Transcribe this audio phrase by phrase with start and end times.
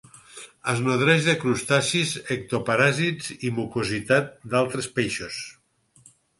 [0.71, 5.41] Es nodreix de crustacis ectoparàsits i mucositat d'altres peixos.